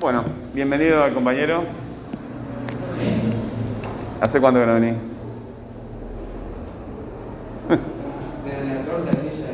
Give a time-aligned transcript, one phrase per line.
[0.00, 1.62] Bueno, bienvenido al compañero.
[4.20, 4.94] ¿Hace cuánto que no venís?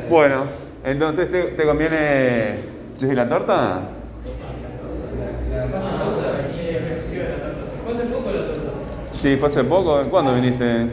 [0.09, 0.45] Bueno,
[0.83, 2.57] entonces te, te conviene
[2.99, 3.81] desde la torta.
[9.21, 10.01] Sí, fue hace poco.
[10.09, 10.87] ¿Cuándo viniste?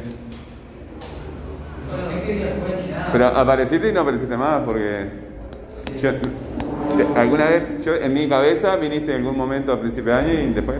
[3.11, 5.09] Pero apareciste y no apareciste más porque
[6.01, 6.11] yo,
[7.15, 10.53] alguna vez, yo en mi cabeza viniste en algún momento a principio de año y
[10.53, 10.79] después.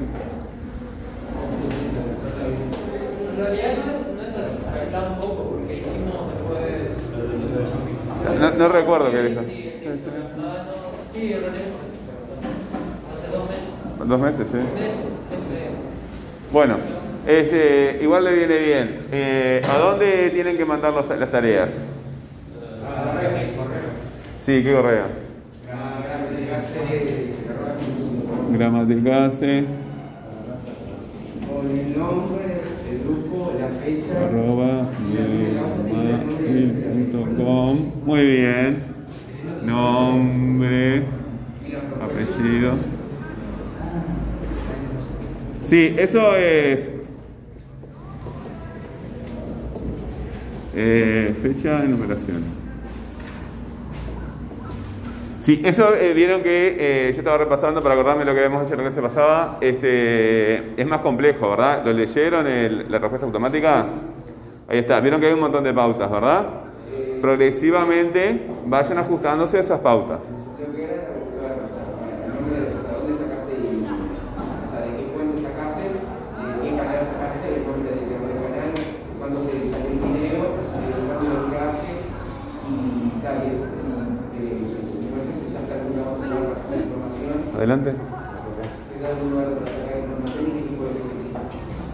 [3.37, 3.71] En realidad
[4.17, 4.35] no, es
[4.75, 6.61] arreglado un poco porque hicimos después.
[8.41, 9.41] No, no recuerdo qué dijo.
[9.43, 9.89] Sí, sí,
[11.15, 14.09] Sí, hace dos meses.
[14.09, 14.59] Dos meses, sí.
[16.53, 16.77] Bueno,
[17.27, 19.01] este, igual le viene bien.
[19.13, 21.83] Eh, ¿A dónde tienen que mandar los- las tareas?
[24.41, 25.28] Sí, ¿qué correo?
[28.51, 29.65] Gramaticase,
[31.47, 32.45] Con el nombre,
[32.91, 34.25] el grupo, la fecha.
[34.25, 34.91] arroba,
[36.47, 37.77] gmail.com.
[38.07, 38.83] Muy bien.
[39.65, 41.05] Nombre,
[42.01, 42.77] apellido.
[45.65, 46.91] Sí, eso es.
[50.75, 52.58] Eh, fecha de numeración.
[55.49, 58.75] Sí, eso eh, vieron que eh, yo estaba repasando para acordarme lo que habíamos hecho
[58.75, 59.57] en la clase pasada.
[59.63, 61.83] Este, es más complejo, ¿verdad?
[61.87, 63.87] ¿Lo leyeron el- la respuesta automática?
[64.69, 65.01] Ahí está.
[65.01, 66.45] Vieron que hay un montón de pautas, ¿verdad?
[67.23, 70.19] Progresivamente vayan ajustándose a esas pautas.
[70.21, 75.83] Lo que era, el nombre de dónde sacaste y, o sea, de qué fuente sacaste,
[75.89, 78.73] de qué canal sacaste, el nombre del del canal,
[79.19, 81.89] cuándo se salió el video, eh, cuándo lo clase
[82.69, 83.65] y tal, y eso.
[83.65, 84.63] Y, eh,
[85.03, 86.79] igual que se saca alguna otra información, Adelante.
[86.79, 87.93] que da algún lugar para sacar información y qué tipo de ejercicio.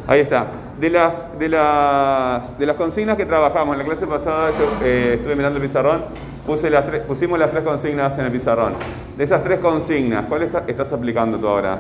[0.07, 0.47] Ahí está.
[0.81, 5.15] De las, de las, de las consignas que trabajamos en la clase pasada, yo eh,
[5.15, 6.03] estuve mirando el pizarrón,
[6.47, 8.75] puse las pusimos las tres consignas en el pizarrón.
[9.17, 11.79] De esas tres consignas, ¿cuál está- estás aplicando tú ahora?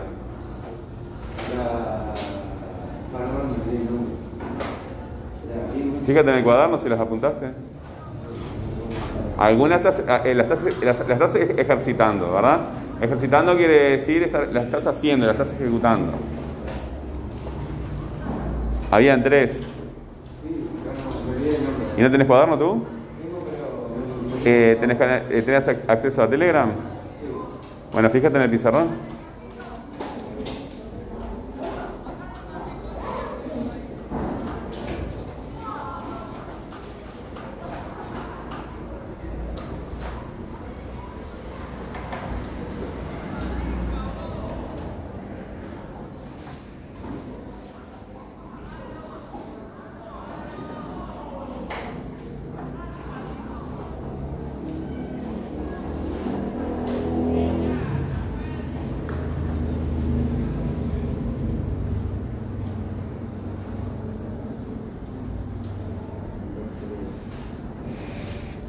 [6.06, 7.46] Fíjate en el cuaderno si las apuntaste.
[9.38, 12.60] Algunas estás, eh, las, estás, las estás ejercitando, ¿verdad?
[13.04, 16.12] Ejercitando quiere decir, las estás haciendo, las estás ejecutando.
[18.90, 19.66] Habían tres.
[21.98, 22.82] ¿Y no tenés cuaderno tú?
[24.46, 26.70] Eh, ¿tenés, eh, ¿Tenés ac- acceso a Telegram?
[27.92, 28.88] Bueno, fíjate en el pizarrón.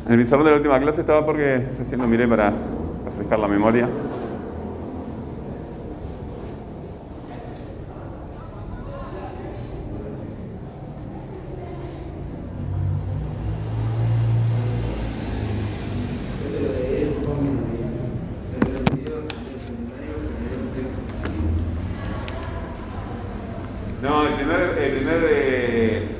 [0.05, 2.53] En el pizarrón de la última clase estaba porque recién lo miré para
[3.05, 3.89] refrescar la memoria.
[24.03, 26.14] No, el primer, el primer eh,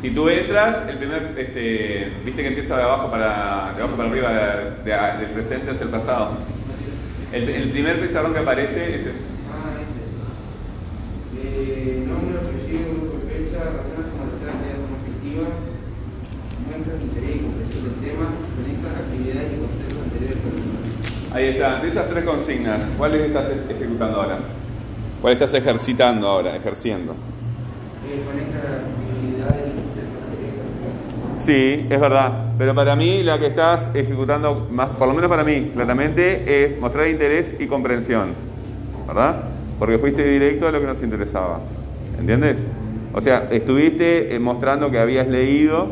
[0.00, 4.08] si tú entras, el primer, este, viste que empieza de abajo para, de abajo para
[4.08, 6.30] arriba, de- de- del presente hacia el pasado.
[7.32, 9.10] El, el primer pizarrón que aparece es ese.
[9.52, 11.42] Ah, este.
[11.42, 15.44] Eh, nombre, apellido, grupo y fecha, razones como tercera actividad conflictiva,
[16.66, 18.24] muestran interés y comprensión del tema,
[18.56, 20.52] conectan actividades y conceptos anteriores con.
[21.36, 24.38] Ahí está, de esas tres consignas, ¿cuáles estás ejecutando ahora?
[25.20, 27.12] ¿Cuál estás ejercitando ahora, ejerciendo?
[27.12, 28.58] Eh, conecta
[28.90, 31.28] actividades y conceptos anteriores con el tema.
[31.40, 32.52] Sí, es verdad.
[32.58, 36.78] Pero para mí la que estás ejecutando, más, por lo menos para mí, claramente, es
[36.80, 38.34] mostrar interés y comprensión.
[39.06, 39.36] ¿Verdad?
[39.78, 41.60] Porque fuiste directo a lo que nos interesaba.
[42.18, 42.64] ¿Entiendes?
[43.14, 45.88] O sea, estuviste eh, mostrando que habías leído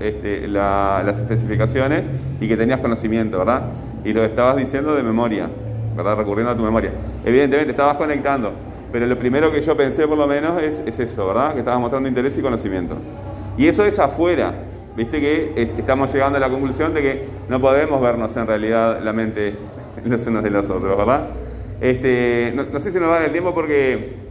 [0.00, 2.04] este, la- las especificaciones
[2.40, 3.64] y que tenías conocimiento, ¿verdad?
[4.04, 5.48] Y lo estabas diciendo de memoria,
[5.96, 6.16] ¿verdad?
[6.16, 6.92] Recurriendo a tu memoria.
[7.24, 8.52] Evidentemente, estabas conectando.
[8.92, 11.52] Pero lo primero que yo pensé, por lo menos, es, es eso, ¿verdad?
[11.54, 12.96] Que estabas mostrando interés y conocimiento.
[13.58, 14.54] Y eso es afuera.
[14.96, 19.12] Viste que estamos llegando a la conclusión de que no podemos vernos en realidad la
[19.12, 19.54] mente
[20.04, 21.28] los unos de los otros, ¿verdad?
[21.80, 24.22] Este, no, no sé si nos dar el tiempo porque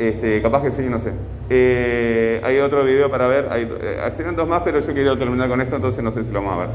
[0.00, 1.12] este, capaz que sí, no sé.
[1.50, 5.48] Eh, hay otro video para ver, hay, eh, serían dos más, pero yo quiero terminar
[5.48, 6.68] con esto, entonces no sé si lo vamos a ver.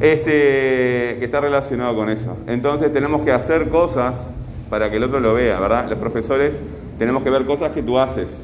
[0.00, 2.38] Este, que está relacionado con eso.
[2.46, 4.32] Entonces tenemos que hacer cosas
[4.70, 5.90] para que el otro lo vea, ¿verdad?
[5.90, 6.54] Los profesores
[6.98, 8.40] tenemos que ver cosas que tú haces,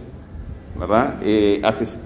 [0.79, 1.15] ¿verdad?
[1.23, 1.99] Eh, haces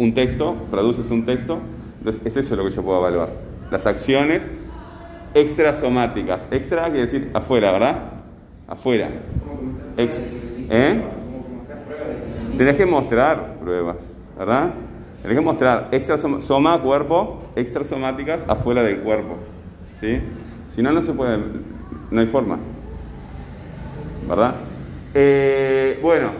[0.00, 1.58] un texto, traduces un texto,
[1.98, 3.28] entonces es eso lo que yo puedo evaluar.
[3.70, 4.48] Las acciones
[5.34, 6.48] extrasomáticas.
[6.50, 7.96] Extra quiere decir afuera, ¿verdad?
[8.66, 9.10] Afuera.
[9.98, 10.22] Ex-
[10.70, 11.02] ¿Eh?
[12.56, 14.70] Tenés que mostrar pruebas, ¿verdad?
[15.20, 19.36] Tenés que mostrar extrasoma, soma, cuerpo, extrasomáticas afuera del cuerpo.
[20.00, 20.18] ¿Sí?
[20.74, 21.38] Si no, no se puede,
[22.10, 22.58] no hay forma.
[24.26, 24.54] ¿Verdad?
[25.12, 26.30] Eh, bueno,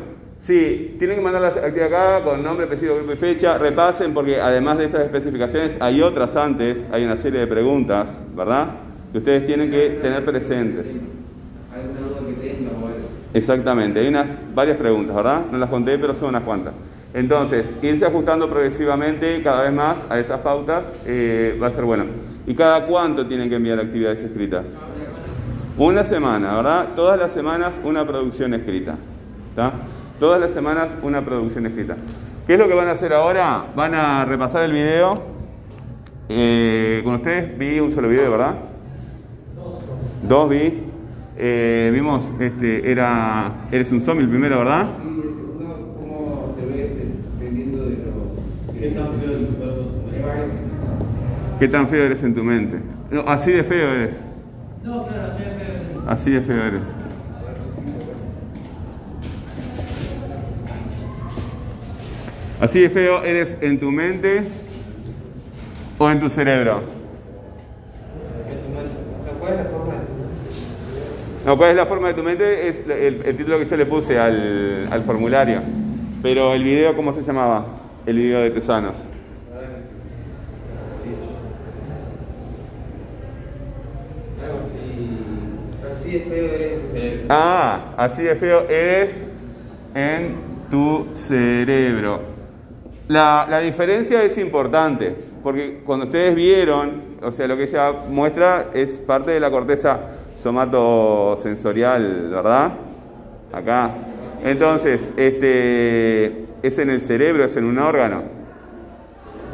[0.42, 3.58] sí, tienen que mandar la actividad acá con nombre, apellido, grupo y fecha.
[3.58, 8.69] Repasen porque además de esas especificaciones hay otras antes, hay una serie de preguntas, ¿verdad?
[9.12, 10.87] Que ustedes tienen que tener presentes.
[13.32, 15.42] Exactamente, hay unas varias preguntas, ¿verdad?
[15.52, 16.75] No las conté, pero son unas cuantas.
[17.12, 22.04] Entonces, irse ajustando progresivamente cada vez más a esas pautas eh, va a ser bueno.
[22.46, 24.66] ¿Y cada cuánto tienen que enviar actividades escritas?
[25.76, 26.88] Una semana, ¿verdad?
[26.94, 28.96] Todas las semanas una producción escrita.
[29.50, 29.72] ¿está?
[30.20, 31.96] Todas las semanas una producción escrita.
[32.46, 33.64] ¿Qué es lo que van a hacer ahora?
[33.75, 35.19] Van a repasar el video.
[36.28, 38.55] Eh, con ustedes vi un solo video, ¿verdad?
[40.28, 40.82] Dos vi.
[41.38, 44.88] Eh, vimos, este, era, eres un zombie el primero, ¿verdad?
[45.02, 48.90] Y el segundo, ¿cómo se ve dependiendo de lo ¿Qué
[51.69, 52.76] tan feo de eres en tu mente?
[53.11, 54.17] No, así de feo eres.
[54.84, 56.02] No, claro, así es feo.
[56.06, 56.94] Así de feo eres.
[62.60, 64.42] Así de feo eres en tu mente
[65.98, 66.82] o en tu cerebro.
[69.40, 70.00] ¿Cuál es la forma de
[71.46, 72.68] No, ¿cuál es la forma de tu mente?
[72.68, 75.60] Es el, el título que yo le puse al, formulario.
[76.22, 77.64] Pero el video, ¿cómo se llamaba?
[78.04, 78.96] El video de Tesanos.
[85.90, 87.26] Así de feo eres en tu cerebro.
[87.30, 89.18] Ah, así de feo eres
[89.94, 90.34] en
[90.70, 92.39] tu cerebro.
[93.10, 95.12] La, diferencia es importante,
[95.42, 99.98] porque cuando ustedes vieron, o sea, lo que ella muestra es parte de la corteza
[100.36, 102.70] somatosensorial, ¿verdad?
[103.52, 103.90] Acá.
[104.44, 108.22] Entonces, este, es en el cerebro, es en un órgano.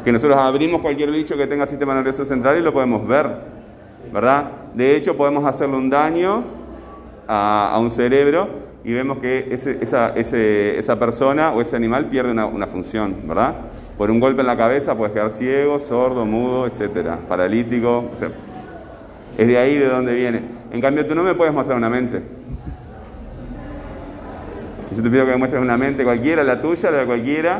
[0.05, 3.27] Que nosotros abrimos cualquier bicho que tenga sistema nervioso central y lo podemos ver,
[4.13, 4.51] ¿verdad?
[4.75, 6.43] De hecho, podemos hacerle un daño
[7.27, 12.31] a un cerebro y vemos que ese- esa, ese- esa persona o ese animal pierde
[12.31, 13.55] una, una función, ¿verdad?
[13.97, 18.05] Por un golpe en la cabeza puedes quedar ciego, sordo, mudo, etcétera, paralítico.
[18.13, 18.29] o sea,
[19.37, 20.41] es de ahí de donde viene.
[20.71, 22.21] En cambio, tú no me puedes mostrar una mente.
[24.87, 27.59] Si yo te pido que me muestres una mente cualquiera, la tuya, la de cualquiera,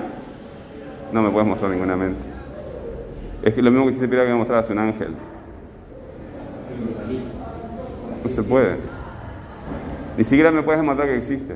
[1.11, 2.19] no me puedes mostrar ninguna mente.
[3.43, 5.09] Es que lo mismo que si te pidiera que me mostraras un ángel.
[8.23, 8.77] No se puede.
[10.17, 11.55] Ni siquiera me puedes demostrar que existe.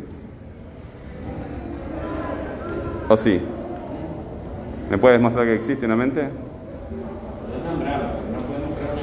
[3.09, 3.41] ¿O sí?
[4.89, 6.29] ¿Me puedes mostrar que existe una mente?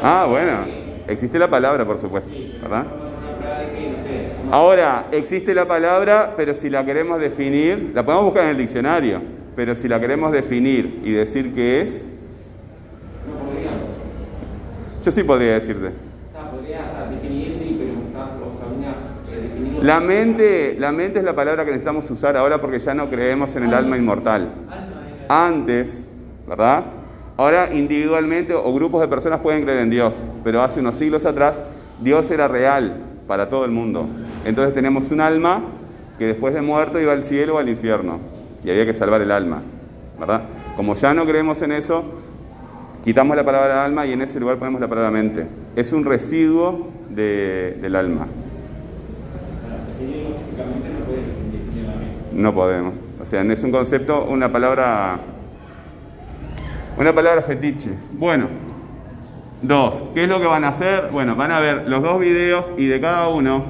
[0.02, 0.78] Ah, bueno.
[1.08, 2.84] Existe la palabra, por supuesto, ¿verdad?
[4.50, 9.20] Ahora, existe la palabra, pero si la queremos definir, la podemos buscar en el diccionario,
[9.56, 12.04] pero si la queremos definir y decir qué es,
[15.02, 15.92] yo sí podría decirte.
[16.36, 18.90] Ah, podría, o sea, definir sí, pero está, o sea, una,
[19.34, 19.77] eh, definirlo.
[19.88, 23.56] La mente, la mente es la palabra que necesitamos usar ahora porque ya no creemos
[23.56, 24.50] en el alma inmortal.
[25.30, 26.06] Antes,
[26.46, 26.84] ¿verdad?
[27.38, 30.14] Ahora individualmente o grupos de personas pueden creer en Dios,
[30.44, 31.62] pero hace unos siglos atrás
[32.02, 34.06] Dios era real para todo el mundo.
[34.44, 35.62] Entonces tenemos un alma
[36.18, 38.18] que después de muerto iba al cielo o al infierno
[38.62, 39.62] y había que salvar el alma,
[40.20, 40.42] ¿verdad?
[40.76, 42.04] Como ya no creemos en eso,
[43.02, 45.46] quitamos la palabra alma y en ese lugar ponemos la palabra mente.
[45.76, 48.26] Es un residuo de- del alma.
[52.38, 52.94] No podemos.
[53.20, 55.18] O sea, es un concepto, una palabra,
[56.96, 57.90] una palabra fetiche.
[58.12, 58.46] Bueno,
[59.60, 60.04] dos.
[60.14, 61.08] ¿Qué es lo que van a hacer?
[61.10, 63.64] Bueno, van a ver los dos videos y de cada uno.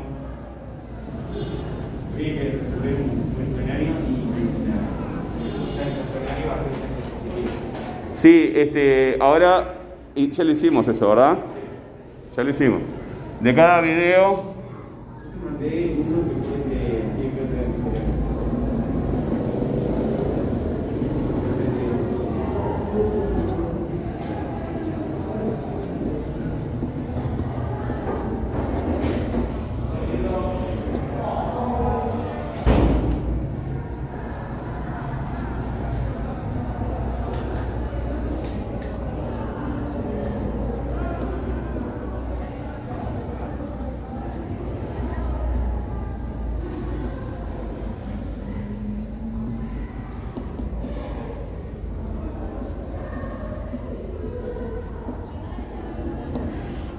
[8.17, 9.77] Sí, este, ahora
[10.15, 11.39] y ya lo hicimos eso, ¿verdad?
[12.37, 12.83] Ya lo hicimos.
[13.41, 14.59] De cada video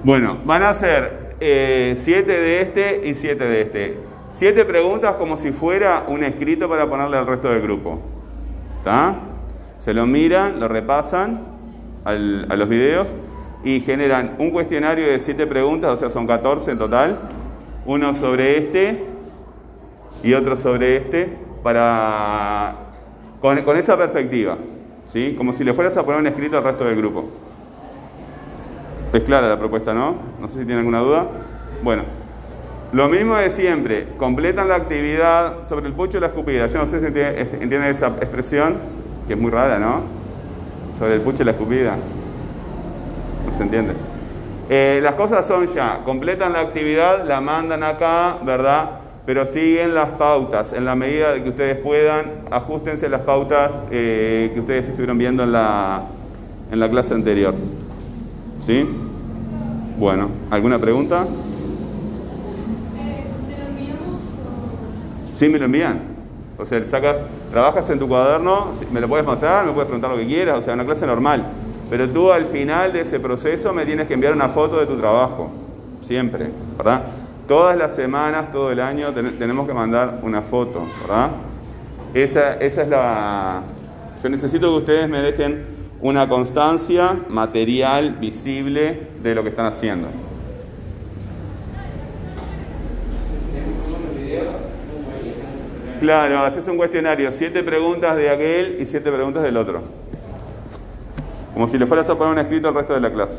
[0.04, 3.98] Bueno, van a ser eh, siete de este y siete de este.
[4.34, 8.00] Siete preguntas como si fuera un escrito para ponerle al resto del grupo.
[8.80, 9.16] ¿Está?
[9.80, 11.42] Se lo miran, lo repasan
[12.06, 13.08] al- a los videos
[13.64, 17.20] y generan un cuestionario de siete preguntas, o sea, son 14 en total.
[17.86, 19.04] Uno sobre este
[20.24, 21.30] y otro sobre este,
[21.64, 22.76] para
[23.42, 24.58] con, con esa perspectiva,
[25.06, 25.34] ¿sí?
[25.38, 27.26] Como si le fueras a poner un escrito al resto del grupo.
[29.14, 30.16] Es clara la propuesta, ¿no?
[30.40, 31.26] No sé si tienen alguna duda.
[31.84, 32.04] Bueno,
[32.94, 36.68] lo mismo de siempre, completan la actividad sobre el pucho y la escupida.
[36.68, 38.76] Yo no sé si enti- est- entienden esa expresión,
[39.28, 40.02] que es muy rara, ¿no?
[40.98, 41.96] Sobre el pucho y la escupida.
[43.46, 43.94] No se entiende.
[44.70, 48.90] Eh, las cosas son ya, completan la actividad, la mandan acá, ¿verdad?
[49.26, 50.74] Pero siguen las pautas.
[50.74, 55.42] En la medida de que ustedes puedan, ajustense las pautas eh, que ustedes estuvieron viendo
[55.44, 56.04] en la,
[56.72, 57.56] en la clase anterior.
[58.66, 58.88] ¿Sí?
[59.98, 61.26] Bueno, ¿alguna pregunta?
[62.98, 65.36] Eh, ¿Te lo enviamos o...?
[65.36, 66.00] Sí, me lo envían.
[66.58, 67.16] O sea, sacas,
[67.52, 70.62] trabajas en tu cuaderno, me lo puedes mostrar, me puedes preguntar lo que quieras, o
[70.62, 71.44] sea, una clase normal.
[71.90, 74.96] Pero tú al final de ese proceso me tienes que enviar una foto de tu
[74.98, 75.50] trabajo.
[76.06, 77.04] Siempre, ¿verdad?
[77.48, 81.32] Todas las semanas, todo el año, ten- tenemos que mandar una foto, ¿verdad?
[82.14, 83.62] Esa, esa es la...
[84.22, 90.08] Yo necesito que ustedes me dejen una constancia material, visible, de lo que están haciendo.
[96.00, 99.82] Claro, haces un cuestionario, siete preguntas de aquel y siete preguntas del otro.
[101.54, 103.36] Como si le fueras a poner un escrito al resto de la clase.